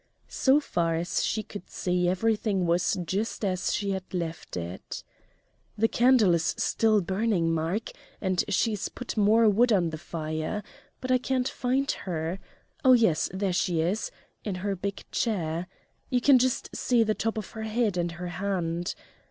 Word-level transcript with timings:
So 0.27 0.59
far 0.59 0.95
as 0.95 1.23
she 1.23 1.43
could 1.43 1.69
see 1.69 2.09
everything 2.09 2.65
was 2.65 2.97
just 3.05 3.45
as 3.45 3.71
she 3.71 3.91
had 3.91 4.15
left 4.15 4.57
it. 4.57 5.03
"The 5.77 5.87
candle 5.87 6.33
is 6.33 6.55
still 6.57 7.01
burning, 7.01 7.53
Mark, 7.53 7.91
and 8.19 8.43
she's 8.49 8.89
put 8.89 9.15
more 9.15 9.47
wood 9.47 9.71
on 9.71 9.91
the 9.91 9.99
fire. 9.99 10.63
But 11.01 11.11
I 11.11 11.19
can't 11.19 11.47
find 11.47 11.91
her. 12.09 12.39
Oh, 12.83 12.93
yes 12.93 13.29
there 13.31 13.53
she 13.53 13.79
is 13.81 14.09
in 14.43 14.55
her 14.65 14.75
big 14.75 15.03
chair 15.11 15.67
you 16.09 16.19
can 16.19 16.39
just 16.39 16.75
see 16.75 17.03
the 17.03 17.13
top 17.13 17.37
of 17.37 17.51
her 17.51 17.61
head 17.65 17.95
and 17.95 18.13
her 18.13 18.29
hand. 18.29 18.95